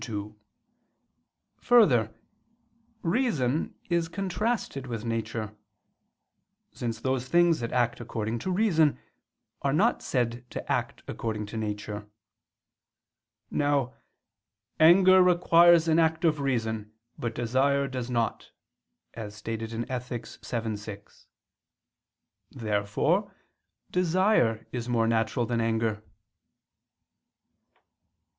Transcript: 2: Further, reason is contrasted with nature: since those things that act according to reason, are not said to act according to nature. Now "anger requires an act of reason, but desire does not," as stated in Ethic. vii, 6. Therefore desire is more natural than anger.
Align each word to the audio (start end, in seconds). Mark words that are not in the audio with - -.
2: 0.03 0.35
Further, 1.57 2.11
reason 3.03 3.75
is 3.87 4.07
contrasted 4.07 4.87
with 4.87 5.05
nature: 5.05 5.55
since 6.73 6.99
those 6.99 7.27
things 7.27 7.59
that 7.59 7.71
act 7.71 7.99
according 8.01 8.39
to 8.39 8.49
reason, 8.49 8.97
are 9.61 9.71
not 9.71 10.01
said 10.01 10.43
to 10.49 10.71
act 10.71 11.03
according 11.07 11.45
to 11.45 11.55
nature. 11.55 12.09
Now 13.51 13.93
"anger 14.79 15.21
requires 15.21 15.87
an 15.87 15.99
act 15.99 16.25
of 16.25 16.39
reason, 16.39 16.91
but 17.19 17.35
desire 17.35 17.87
does 17.87 18.09
not," 18.09 18.49
as 19.13 19.35
stated 19.35 19.71
in 19.71 19.85
Ethic. 19.87 20.25
vii, 20.25 20.75
6. 20.77 21.27
Therefore 22.49 23.35
desire 23.91 24.65
is 24.71 24.89
more 24.89 25.05
natural 25.05 25.45
than 25.45 25.61
anger. 25.61 26.03